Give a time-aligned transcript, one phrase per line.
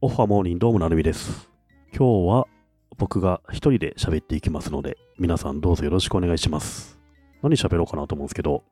[0.00, 1.50] オファーモーニングどうもなるみです。
[1.92, 2.46] 今日は
[2.98, 7.00] 僕が一人で喋っていきますので、皆さんどうぞよろしくお願いします。
[7.42, 8.62] 何喋ろうかなと思うんですけど、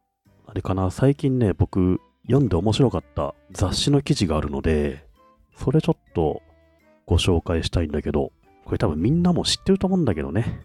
[0.46, 5.04] あれかな、最近ね、僕読んで面白かった雑誌の記事があるので、
[5.56, 6.42] それちょっと
[7.06, 8.30] ご紹介したいんだけど、
[8.64, 10.60] これ多分みんなも知ってると思うんだけどね。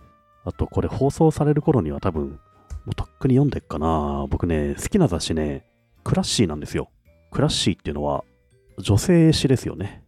[0.46, 2.40] あとこれ放送される頃には多分、
[2.86, 4.28] もうとっくに読んでっかな。
[4.30, 5.66] 僕ね、好きな雑誌ね、
[6.04, 6.92] クラッシーなんですよ。
[7.32, 8.24] クラッシーっていうのは
[8.78, 10.01] 女性誌ですよね。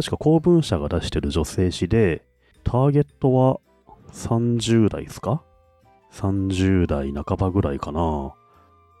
[0.00, 2.24] 確か公文社が出してる女性誌で、
[2.64, 3.60] ターゲットは
[4.14, 5.42] 30代ですか
[6.12, 8.34] ?30 代半ばぐらいかな。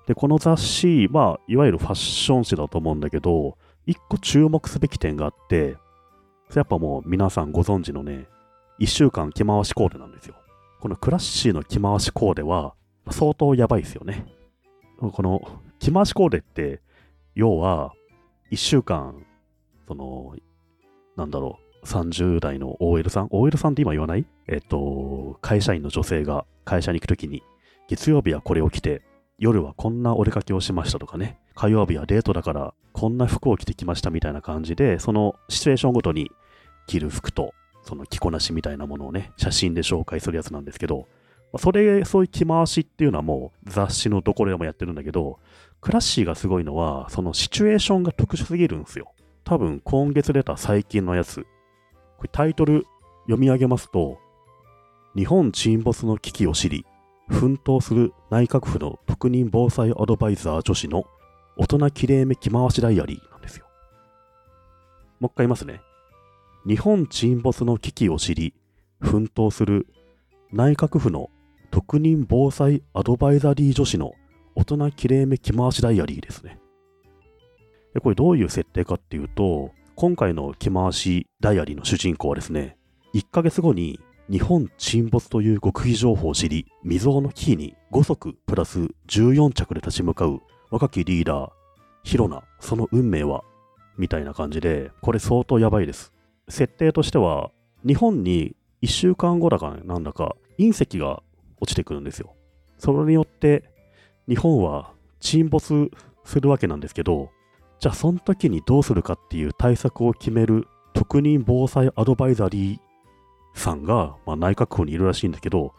[0.06, 5.78] で、この雑誌、まあ、いわゆるファッション誌だと思うんだけど、一個注目すべき点があって、
[6.50, 8.26] それやっぱもう皆さんご存知のね、
[8.78, 10.34] 1週間着回しコーデなんですよ。
[10.80, 12.74] このクラッシーの着回しコーデは
[13.10, 14.26] 相当やばいですよね。
[14.98, 15.40] この
[15.78, 16.82] 着回しコーデって、
[17.34, 17.94] 要は、
[18.50, 19.24] 1週間、
[19.88, 20.34] その、
[21.20, 24.24] なんだろう、30代の OL さん ?OL さんって今言わない？
[24.48, 27.42] えっと、会社員の女性が会社に行くときに、
[27.88, 29.02] 月曜日はこれを着て、
[29.38, 36.30] 夜はこんなお出かけをしましたとかね、火曜日はデートだからこんな服を着てきましたみたいな感じで、そのシチュエーションごとに
[36.86, 41.06] 着る服と、その着こなしみたいなものをね、写真で紹介するやつなんですけど、
[41.58, 45.38] それ、そういう着回しっていうのはもう雑誌のどこでもやってるんだけど、
[45.82, 49.12] クラッシーがすごいのは、そのシチュエーションが特殊すぎるんですよ。
[49.50, 51.44] 多分今月出た最近のやつ。
[52.18, 52.84] これタイトル
[53.24, 54.20] 読み上げますと、
[55.16, 56.86] 日本沈没の危機を知り、
[57.28, 61.02] 奮闘する内閣府の特任防災アドバイザー女子の
[61.56, 63.66] 大人きれいめ着回しダイアリーなんですよ。
[65.18, 65.80] もう一回言いますね。
[66.64, 68.54] 日本沈没の危機を知り、
[69.00, 69.88] 奮闘する
[70.52, 71.28] 内閣府の
[71.72, 74.12] 特任防災アドバイザリー女子の
[74.54, 76.59] 大人きれいめ着回しダイアリーですね。
[77.98, 82.76] これどういう設定かっていうと、今回の着回しダイアリーの主人公はですね、
[83.14, 83.98] 1ヶ月後に
[84.30, 90.40] 日本沈没という極秘情報を知り、未曾有の危機に5足プラス14着で立ち向かう
[90.70, 91.50] 若きリーダー、
[92.04, 93.42] ヒロナ、その運命は、
[93.98, 96.12] みたいな感じで、これ相当やばいです。
[96.48, 97.50] 設定としては、
[97.84, 101.22] 日本に1週間後だかなんだか隕石が
[101.60, 102.36] 落ちてくるんですよ。
[102.78, 103.64] それによって、
[104.28, 105.90] 日本は沈没
[106.24, 107.30] するわけなんですけど、
[107.80, 112.78] じゃあその時にどうするかっていう対策を決める特任防災アドバイザリー
[113.58, 115.72] さんが、まあ、内閣府にいるらしいんだけど、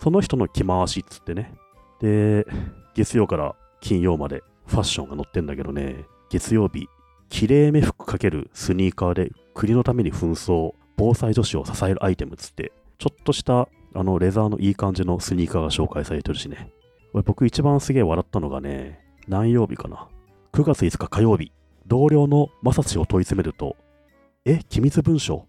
[0.00, 1.54] その人の着回しっつってね。
[2.00, 2.46] で、
[2.94, 6.86] 月曜から金曜までファッションが載ってんだけどね、月曜日、
[7.28, 16.72] きれいめ服かけるスニーカーで国のために紛争、防災女子を支えるアイテムっつって、ちょっとしたあのレザーのいい感じのスニーカーが紹介されてるしね。
[17.12, 20.08] これ僕一番すげえ笑ったのがね、何曜日かな。
[20.52, 21.52] 9月5日火曜日、
[21.86, 23.76] 同僚のマサ氏を問い詰めると、
[24.44, 25.46] え、機密文書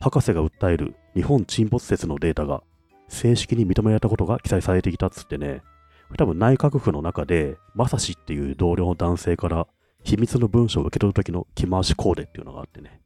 [0.00, 2.62] 博士が訴える日本沈没説のデータが
[3.08, 5.62] 正式に認められたことが記載されてきたっつってね、
[6.16, 9.66] 多分内閣府の中で、マサ氏っていう同僚の男性から
[10.04, 13.00] 秘密の文書を受け取る時の着回しコーデっていうのがあってね、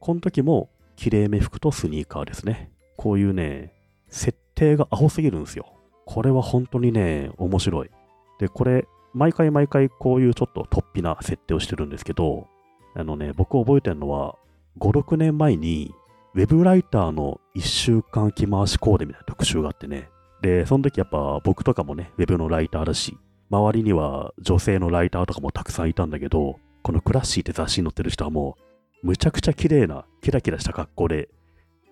[0.00, 2.70] この時もきれいめ服とスニーカーですね。
[2.96, 3.72] こういうね、
[4.08, 5.72] 設定がアホすぎるんですよ。
[6.04, 7.90] これは本当にね、面白い。
[8.38, 12.46] で、これ、毎回毎回こういうちょっと突飛な設定をしてるんですけど、
[12.94, 14.36] あのね、僕覚えてるのは、
[14.78, 15.94] 5、6年前に、
[16.34, 20.08] ウェブライターの1週間着回しコーデみたいな特集があってね。
[20.40, 23.18] で、その時やっぱ僕とかもね、ウェブのライターだし、
[23.50, 28.56] 周りには女性のライターとかもたくさんいたんだけど、このクラッシーって雑誌に載ってる人はも
[29.02, 31.28] う、むちゃくちゃ綺麗な、キラキラした格好で、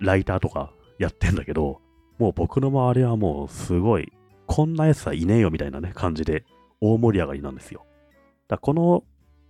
[0.00, 1.81] ライターとかやってんだけど、
[2.19, 4.10] もう僕の周りはもうすごい、
[4.47, 6.44] こんなやつはいねえよみたいなね、感じで、
[6.80, 7.84] 大盛り上がりなんですよ。
[8.48, 9.04] だこの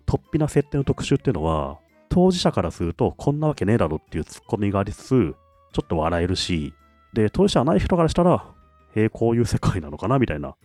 [0.06, 5.34] 突飛な設定の特集っていうのは、当事者からすると、こんなわけねえだろっていうツッコミがありつつ、
[5.72, 6.74] ちょっと笑えるし、
[7.12, 8.44] で、当事者はない人からしたら、
[8.96, 10.56] へえ、こういう世界なのかなみたいな、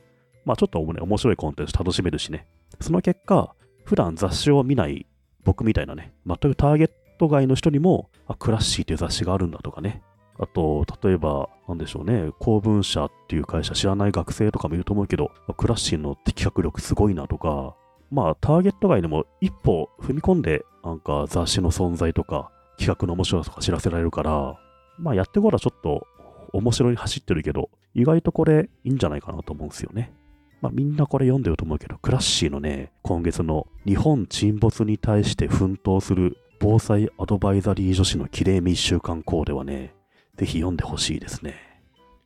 [0.43, 2.47] まあちょっとね、面白いコンテンツ楽しめるしね。
[2.81, 5.05] その結果、普段雑誌を見ない
[5.43, 10.01] 僕みたいなね、全くターゲット外の人にも、あ、クラッシーっていう雑誌があるんだとかね。
[10.37, 17.75] あと、例えば、なんでしょうね、公文社っていう会社知らない学生とかもいると思うけど、クラッシーの的確力すごいなとか、
[18.11, 24.59] まあ、ターゲット外でも一歩踏み込んで、なんか雑誌の存在とか、企画の面白さとか知らせられるから、
[24.97, 26.05] まあ、やってごらちょっと
[26.53, 30.13] 面白いに走ってるけど、意外とこれいいんじゃないかなと思うんですよね。
[30.61, 39.93] まあ、みんなこれ読んでると思うけど、クラッシーのね、今月の日本沈没に対して奮闘する防災アドバイザリー女子のきれいめ一週間コーデはね、
[40.35, 41.55] ぜひ読んでほしいですね。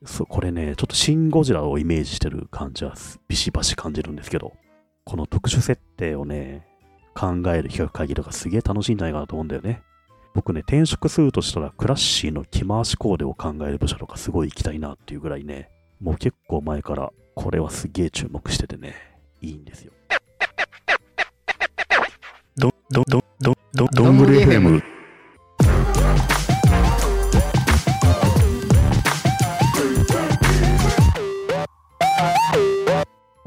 [0.04, 2.94] そう、これね、ちょっとシン・ゴジラをイメージしてる感じは
[3.28, 4.54] ビシバシ感じるんですけど、
[5.04, 6.66] この特殊設定をね、
[7.14, 9.82] 考える企画会議とかすげえ楽しいんじゃないかなと思うんだよね。
[10.34, 15.68] 僕ね、転職するとしたら、クラッシーの着回しコーデを考える部署とかすごい行きたいなっていうぐらいね、
[16.00, 18.94] もう結構前からこれはすげえ注目しててね、
[19.42, 19.92] いいんですよ。
[22.56, 24.89] ど、ど、ど、ど、ど、どんぐり FM。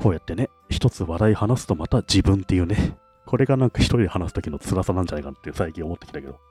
[0.04, 6.42] こうやってね、一つ話題話すとまた自分っていうね、 これがなんか一人で話す時の辛さなんじゃないかって最近思ってきたけど。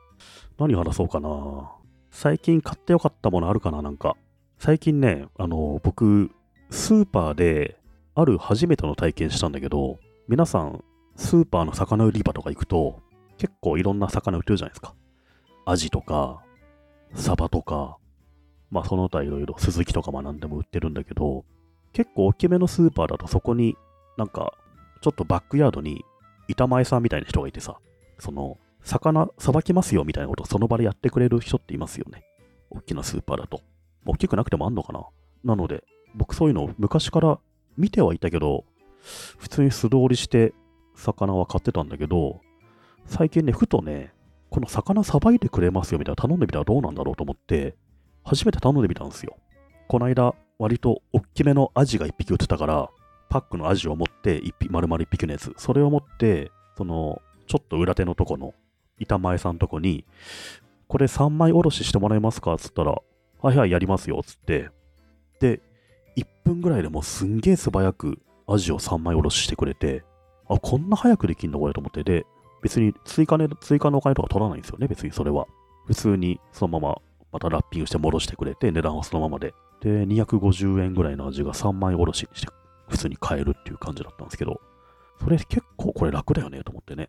[0.58, 1.70] 何話そうかな
[2.10, 4.16] 最近買ってよかったものあるかななんか。
[4.56, 6.30] 最近ね、あの、僕、
[6.70, 7.78] スーパーで、
[8.14, 9.98] ある初めての体験したんだけど、
[10.28, 10.82] 皆さん、
[11.16, 13.02] スーパーの魚売り場とか行くと、
[13.36, 14.94] 結構いろんな魚売ってるじゃないですか。
[15.66, 16.42] アジとか、
[17.12, 17.98] サバとか、
[18.70, 21.44] まあその他いろいろ、スズキとかまあ何でも売ってるんだけど、
[21.92, 23.76] 結構大きめのスーパーだとそこに
[24.16, 24.54] なんか、
[25.00, 26.04] ちょっとバックヤードに
[26.48, 27.78] 板前さんみたいな人がいてさ、
[28.18, 32.24] その、魚さばきますよみたいなことをその場でやってくれる人っていますよね。
[32.70, 33.60] 大きなスーパーだと。
[34.06, 35.04] 大きくなくてもあんのかな
[35.44, 35.84] なので、
[36.14, 37.38] 僕そういうのを昔から
[37.76, 38.64] 見てはいたけど、
[39.38, 40.52] 普通に素通りして
[40.94, 42.40] 魚は買ってたんだけど、
[43.06, 44.12] 最近ね、ふとね、
[44.50, 47.76] この魚さばいてくれますよみたいな頼んでみたらどうなんだろうと思って、
[48.24, 49.36] 初めて頼んでみたんですよ。
[49.88, 52.90] この間、割と大きめのアジが1匹売ってたから、
[53.28, 58.54] パックのアジを持って、一匹、丸々1匹のやつ、それを持って、その、ちょっと裏手のとこの
[58.98, 60.04] 板前さんとこに、
[60.88, 62.56] これ3枚おろししてもらえますか？
[62.58, 63.00] つったら、
[63.40, 64.68] はいはい、やりますよ、つって。
[65.40, 65.60] で、
[66.16, 70.04] 1分ぐらいでもすんげえ素早くアジを3枚おろししてくれて、
[70.48, 72.04] あ、こんな早くできんのこれと思って。
[72.04, 72.26] で、
[72.62, 75.46] 別に追加,、ね、追加のお金とか取らないんですよね、別にそれは。
[75.86, 77.02] 普通にそのまま
[77.32, 79.54] またラッピングして戻してくれて、値段はそのままで。
[79.80, 82.52] で、250円ぐらいの味が3枚おろしにして、
[82.88, 84.60] 普通に買えるっていう感じだったんですけど、
[85.18, 87.08] それ結構これ楽だよねと思ってね。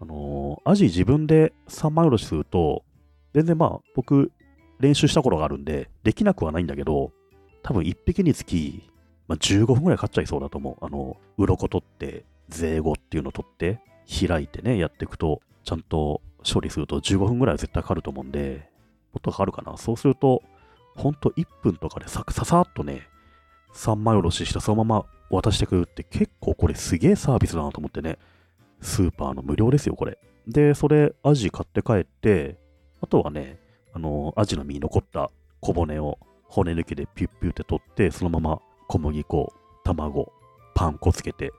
[0.00, 2.84] あのー、アジ自分で3枚おろしすると、
[3.34, 4.30] 全然まあ僕
[4.78, 7.12] 練習した頃があるんで、できなくはないんだけど、
[7.62, 8.88] 多分1匹につき、
[9.26, 10.84] まあ、15分ぐらいかっちゃいそうだと思う。
[10.84, 18.70] あの、鱗取って、税後っていうの取って、開いてね、やっていくと、ちゃんと処理すると15分ぐらいは絶対かかると思うんで、
[19.16, 19.78] もっとかかるかな。
[19.78, 20.42] そうすると、
[20.94, 23.08] ほんと1分とかでさささっとね、
[23.74, 28.18] 3枚おろししてそのまま渡してくるって結構これすげえサービスだなと思ってね。
[28.82, 30.18] スーパーの無料ですよ、これ。
[30.46, 32.58] で、それ、アジ買って帰って、
[33.00, 33.58] あとはね、
[33.94, 35.30] あの、アジの身に残った
[35.60, 39.50] 小骨を骨抜きでピュッピュって取って、そのまま小麦粉、
[39.82, 40.30] 卵、
[40.74, 41.52] パン粉つけて、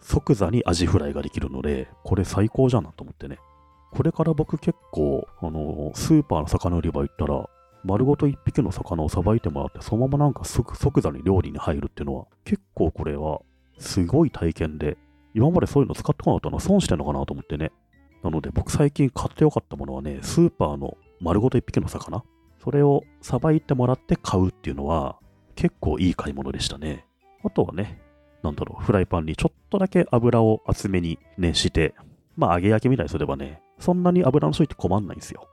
[0.00, 3.38] 即座にアジフライができるので、これ最高じゃんなと思ってね。
[3.92, 7.48] これから僕結構、あの、スーパーの魚売り場行ったら、
[7.84, 13.40] 丸ごと一匹の魚をさばいてもらって、そのままなんか即座に料理に入るっていうのは、結構これは
[13.78, 14.96] すごい体験で、
[15.34, 17.70] 今までそういうの使ってこなかったのは損してんのかなと思ってね。
[18.22, 22.24] なので僕最近買ってよかったものはね、スーパーの丸ごと一匹の魚、
[22.62, 25.18] それをさばいてもらって買うっていうのは、
[25.54, 27.04] 結構いい買い物でしたね。
[27.44, 28.00] あとはね、
[28.42, 31.94] なんだろう、フライパンにちょっとだけ油を厚めに熱して、
[32.36, 35.48] まあ揚げ焼きみたいにすればね、そんなに油の処理って困んないんですよ。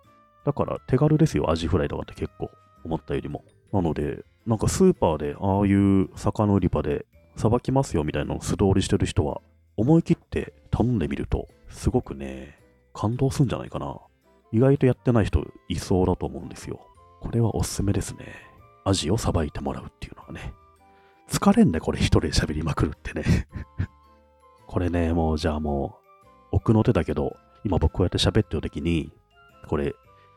[0.45, 2.51] だから手軽ですよ、アジフライとかって結構、
[2.85, 3.43] 思ったよりも。
[3.73, 7.05] なので、なんかスーパーでああいう魚売り場で
[7.35, 9.41] さばきますよみたいなのを素通りしてる人は、
[9.77, 12.59] 思い切って頼んでみると、すごくね、
[12.93, 13.97] 感動するんじゃないかな。
[14.51, 16.79] 意外とやってない人いそうだと思うんですよ。
[17.21, 18.27] これはおすすめですね。
[18.85, 20.53] アジをさばいてもらうっていうのがね。
[21.29, 23.47] 疲れんね、これ一人で喋りまくるってね
[24.67, 25.97] これね、もうじゃあも
[26.51, 29.11] う、奥の手だけど、今僕こうやって喋ってる時に、
[29.67, 29.95] これ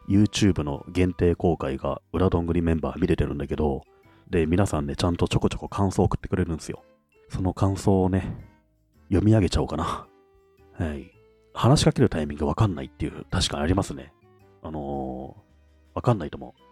[0.08, 3.82] YouTube の限定公開が裏どんぐりメンバー見れてるんだけど、
[4.28, 6.82] で、皆さんね、ちゃんとちょこちょこ感想送ってくれるんですよ。
[7.28, 8.36] その感想をね、
[9.08, 10.06] 読み上げちゃおうかな。
[10.72, 11.12] はい。
[11.54, 14.12] 話しかけるタイミングわかんないっていう、確かにありますね。
[14.62, 16.62] あのー、わかんないと思う。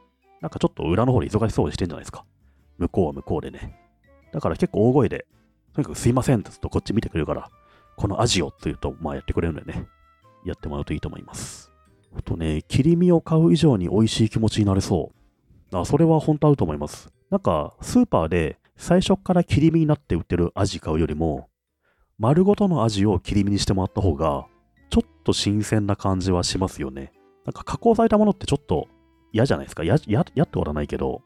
[0.40, 2.24] なんかちょっと裏の方で忙しそうにしてんじゃないですか。
[2.78, 3.78] 向こうは向こうでね。
[4.32, 5.26] だから結構大声で、
[5.74, 7.50] とにかくすいませんってずっとこっち見てくれるから、
[7.96, 9.86] このアジオって言うと、まあやってくれるんでね。
[10.44, 11.72] やってもらうといいと思います。
[12.16, 15.12] あとね、切り身を買う以上に美味しい気持ちになれそ
[15.72, 15.76] う。
[15.76, 17.12] あ、それは本当合うと思います。
[17.30, 21.48] なんか、スーパーで最初から切り身になって売ってるアジ買うよりも、
[22.18, 24.46] 丸ごとのアジを切り身にしてもらった方が、
[24.90, 27.12] ちょっと新鮮な感じはしますよね。
[27.44, 28.88] なんか加工されたものってちょっと
[29.32, 29.84] 嫌じゃないですか。
[29.84, 31.22] 嫌、嫌ってことはないけど、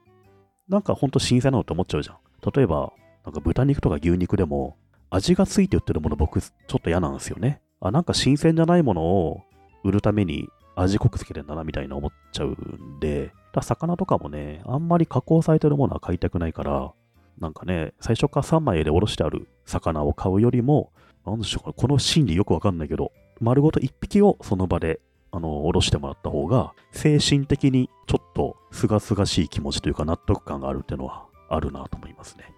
[0.68, 2.16] なんかほんと新鮮なのって思っちゃうじゃん。
[2.54, 2.92] 例えば、
[3.24, 4.76] なんか豚肉とか牛肉でも、
[5.10, 7.62] 味がついて売ってるもの僕ちょっと嫌なんですよね。
[7.88, 9.42] あ、なんか新鮮じゃないものを
[9.82, 16.92] 売るために味濃くつけてんだなみたいな思っちゃうんで、だ魚とかもね、あんまり加工されてるものは買いたくないから、
[17.38, 20.92] なんかね、最初から3枚でおろしてある魚を買うよりも、
[21.26, 25.00] なんでしょうか、この心理よくわかんないけど、丸ごと1匹をその場で
[25.34, 32.54] あの、下ろしてもらった方が、精神的にちょっとすがすがしい気持ちというか納得感があるっていうのはあるなと思いますね。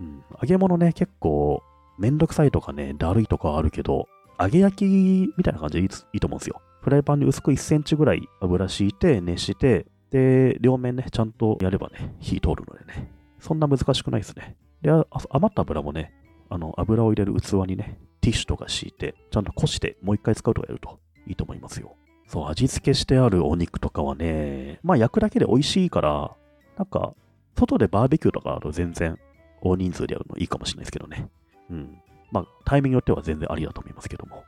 [0.00, 0.24] うん。
[0.42, 1.62] 揚げ物ね、結構
[1.98, 6.60] めんどくさいとかね、だるいとかあるけど、揚げ焼きみたいな感じでいいと思うんですよ。
[6.80, 13.10] フライパンに薄く1センチぐらい油敷いて、熱して、で、両面ね、ちゃんとやればね、火通るのでね。
[13.40, 14.56] そんな難しくないですね。
[14.82, 16.12] で、余った油もね、
[16.48, 21.96] あの、油を入れる器にね、ティッシュとか敷いて、ちゃんとこしてもう一回使うとかやるといいと思いますよ。
[22.28, 26.34] そう、味付けしてあるお肉とかはね、まあ焼くだけで美味しいから、
[26.76, 27.14] なんか、
[27.56, 29.18] 外でバーベキューとかあると全然
[29.60, 31.28] 大人数でやるのいいかもしれないですけどね。
[31.70, 31.98] うん。
[32.30, 34.44] まあ、タイミングによっては全然ありだと思いますけども。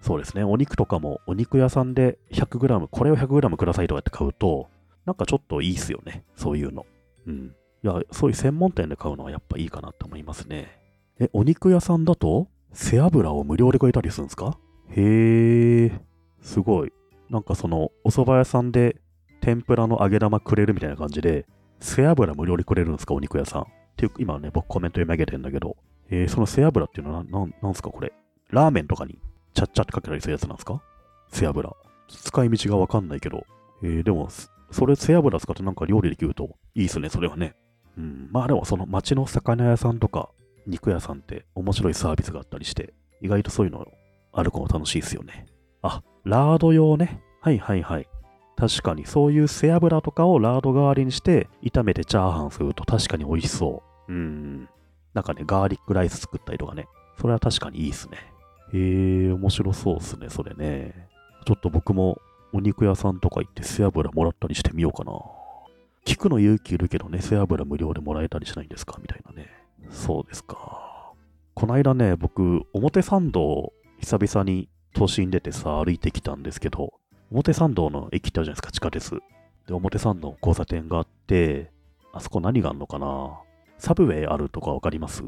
[0.00, 0.44] そうですね。
[0.44, 4.68] お肉とかも、お肉屋さんで 100g、これを 100g くださいとかって買うと、
[5.06, 6.24] なんかちょっといいっすよね。
[6.36, 6.86] そういうの。
[7.26, 7.54] うん。
[7.82, 10.78] いや、そういう専門店で買うのはやっぱいいかなと思いますね。
[11.18, 14.58] え、お肉屋さんだと、背脂を無料でくれたりするんですか？
[14.90, 16.00] へえ、
[16.42, 16.92] すごい。
[17.30, 19.00] なんかその、お蕎麦屋さんで
[19.40, 21.46] 天ぷらの揚げ玉くれるみたいな感じで、
[21.80, 23.14] 背脂無料でくれるんですか？
[23.14, 23.62] お肉屋さん。
[23.62, 25.76] っていう、今ね、僕コメント読み上げてんだけど、
[26.10, 28.12] えー、その背脂っていうのはな、ななんすかこれ。
[28.50, 29.18] ラーメンとかに
[29.54, 30.82] ちゃっちゃってかけたりするやつなんですか？
[31.30, 31.70] 背脂。
[32.08, 33.44] 使い道がわかんないけど。
[33.82, 34.28] えー、でも、
[34.70, 37.54] それ背脂使ってなんか料理できるといいっすね、それはね。
[37.96, 38.28] うん。
[38.32, 40.30] まあでもその街の魚屋さんとか
[40.66, 43.86] 肉屋さんって面白いサービスがあったりして、意外とそういうの
[44.32, 45.46] あるかも楽しいですよね。
[45.82, 47.20] あ、ラード用ね。
[47.40, 48.08] はいはいはい。
[48.56, 54.12] 確かにそういう背脂とかをラード代わりにして炒めてチャーハンすると確かに美味しそう。
[54.12, 54.68] うん。
[55.18, 56.86] なんかね、ガーリックライス作ったりとかね。
[57.20, 58.18] それは確かにいいっすね。
[58.72, 61.08] へえ、面白そうっすね、それね。
[61.44, 62.20] ちょっと僕も
[62.52, 65.12] お肉屋さんとか行って背脂もらったりしてみようかな。
[66.04, 69.48] 聞くの勇気いるけどね、背脂無料でもらえたりしないんですかみたいなね。
[69.90, 71.12] そうですか。
[71.54, 76.92] こないだね、僕、表参道、久々に都心出てさ、歩いてきたんですけど、
[77.32, 79.20] 表参道の駅ってあるじゃないですか、地下鉄。
[79.66, 81.72] で、表参道交差点があって、
[82.12, 83.40] あそこ何があるのかな
[83.78, 85.22] サブウェイあるとかわかります？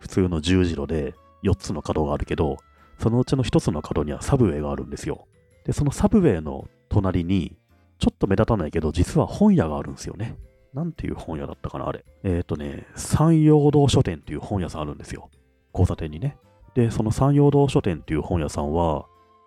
[0.00, 1.14] 普通の十字路で
[1.44, 2.56] 4つの角があるけど、
[2.98, 5.26] そのうちの1つの角にはサブウェイがあるんですよ。
[5.64, 7.56] で、そのサブウェイの隣に、
[7.98, 10.36] ちょっと目立たないけど、実は本屋があるんですよね。
[10.72, 12.04] なんていう本屋だったかな、あれ。
[12.22, 15.30] えっ、ー、とね、山陽堂書店っていう本屋さんあるんですよ。
[15.72, 16.36] 交差点にね。
[16.74, 19.06] で、その山陽堂書店っていう本屋さんは、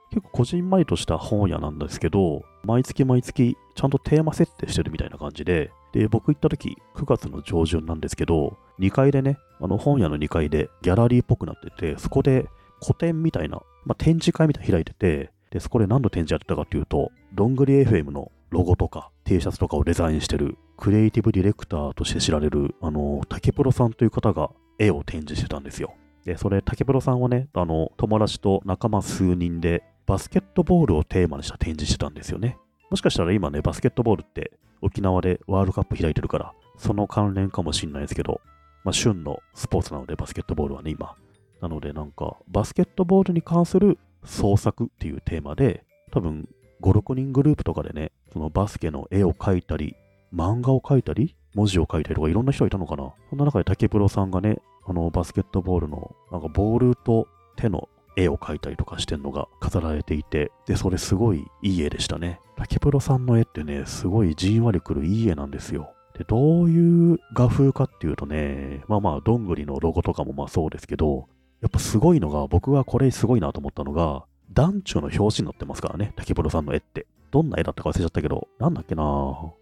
[0.09, 12.47] 結構こじんまりとした本屋なんですけど、毎月毎月ちゃんとテーマ設定してるみたいな感じで、で、僕行った時、9月の上旬なんですけど、2階でね、あの本屋の2階でギャラリーっぽくなってて、そこで
[12.81, 25.93] 個展みたいな、まあ、展示会みたいな開いてて、で、そこで何の展示やってたかっていうと、どんぐり FM のロゴとか T シャツとかをデザインしてるクリエイティブディレクターとして知られる、あの、竹プロさんという方が絵を展示してたんですよ。
[26.25, 32.57] で、それ、竹プロさんはね、あの、友達と仲間数人でバスケットボールをテーマにした展示してたんですよね。
[32.89, 34.51] もしかしたら今ね、バスケットボールって
[34.83, 38.41] 沖縄でワールドカップ開いてるから、その関連かもしんないですけど、
[38.83, 41.15] まあ、旬のスポーツなので、バスケットボールはね、今。
[41.61, 46.49] なので、なんか、バスケットボールに関する創作っていうテーマで、多分、
[46.81, 49.95] 5、6人グループとかでね、そのバスケの絵を描いたり、
[50.33, 53.13] 漫画を描いたり、文字を書いたりとかいろんな人がいたのかな。
[53.29, 62.39] そんな中で竹プロさんがね、あのバスケットボールの、なんかボールと手の絵を描いたりとかしてんのが飾られていて、で、それすごいいい絵でしたね。
[62.55, 65.93] 竹プロさんの絵ってね、すごいじんわりくるいい絵なんですよ。
[66.17, 71.27] で、どういう画風かっていうとね、まあまあ、どんぐりのロゴとかもまあそうですけど、
[71.61, 77.07] やっぱすごいのが、僕がこれすごいなと思ったのが、団中の表紙になってますからね、竹プロさんの絵って。
[77.31, 79.03] どんな絵だったか忘れちゃったけど、なんだっけな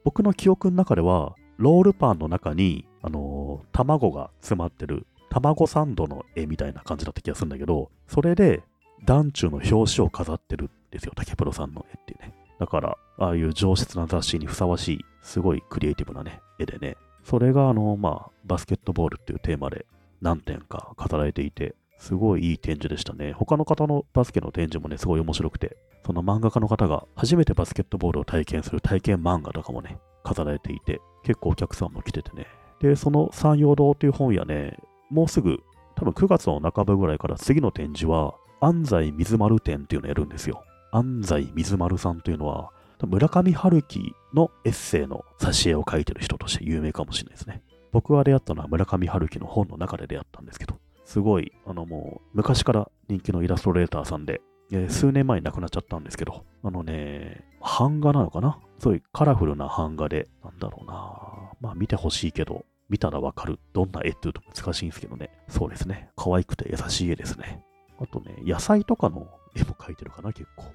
[0.03, 8.63] 僕の記憶の中では、ロールパンの中に、あのー、卵が詰まってる卵サンドの絵みたいな感じだった気がするんだけど、それで、
[9.05, 12.35] 団中の表紙を飾ってるんですよ、竹プロさんの絵っていうね。
[12.59, 16.97] だから、ああいう上質な雑誌にふさわしい、すごいクリエイティブなね、絵でね。
[17.23, 19.85] それが、あの、まあ、バスケットボールっていうテーマで
[20.21, 23.31] 何点か語られていて、すごいいい展示でしたね。
[23.31, 32.47] 他の方のバスケの展示もね、すごい面白くて、その漫画家の方が初めてバスケットボールを体験する体験漫画とかもね、飾られていて、結構お客さんも来ててね。
[32.79, 34.77] で、その山陽堂っていう本屋ね、
[35.11, 35.59] もうすぐ、
[35.95, 40.63] 多分9月の半ばぐらいから次の展示は、安西水丸展っていうのをやるんですよ。
[40.91, 42.71] 安西水丸さんというのは、
[43.03, 47.63] 村上春樹のエッセイの挿絵を描いてる人として有名かもしれないですね。
[47.91, 54.41] 僕が出会ったのは村上春樹の本の中で出会ったんですけど、すごい、あのもう昔から人気のイラストレーターさんで、
[54.71, 58.59] え、数年前に亡くなっちゃったんですけど、あのね、版画なのかな？
[58.79, 63.57] すごいカラフルな版画で、なんだろうなまあ見てほしいけど、見たらわかる。
[63.71, 65.31] どんな絵っていうと難しいんですけどね。
[65.47, 66.09] そうですね。
[66.17, 67.63] 可愛くて優しい絵ですね。
[67.99, 70.65] あとね、野菜とかの絵も描いてるかな、結構。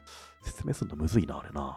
[0.42, 1.76] 説明するのむずいな、あれな。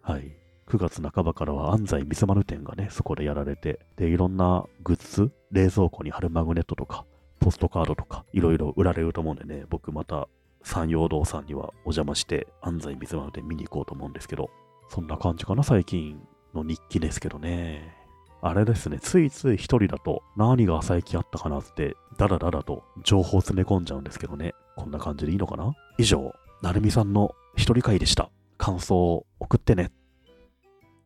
[0.00, 0.34] はい。
[0.66, 7.04] 9月半ばからは安西水丸店がね、そこでやられて、で、いろんなグッズ、冷蔵庫に貼るマグネットとか、
[7.40, 10.28] ポストカードとか、いろいろ売られると思うんでね、僕また
[10.62, 14.48] 山陽堂さんにはお邪魔して安西水丸店見に行こうと思うんですけど、
[14.88, 18.03] そんな感じかな、最近の日記ですけどね。
[18.46, 24.52] あれですね、ついつい一人だと何が最近あったかなって、ダラダラと情報詰め込んじゃうんですけどね。
[24.76, 25.72] こんな感じでいいのかな？
[25.96, 28.28] 以上、なるみさんの一人会でした。
[28.58, 29.92] 感想を送ってね。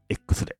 [0.09, 0.57] X で。